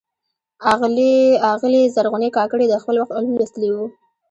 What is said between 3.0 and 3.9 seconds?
علوم لوستلي ول.